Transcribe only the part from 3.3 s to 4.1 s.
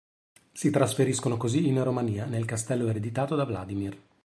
da Vladimir.